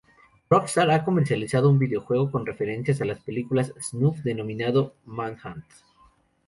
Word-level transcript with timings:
Rockstar 0.49 0.89
ha 0.89 1.05
comercializado 1.05 1.69
un 1.69 1.77
videojuego 1.77 2.31
con 2.31 2.43
referencias 2.47 2.99
a 3.01 3.05
las 3.05 3.19
películas 3.19 3.71
snuff, 3.79 4.17
denominado 4.23 4.95
Manhunt. 5.05 5.63